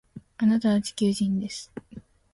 [0.39, 1.71] あなたは地球人です